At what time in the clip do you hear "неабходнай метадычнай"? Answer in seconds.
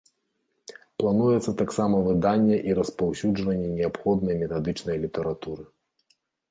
3.77-4.97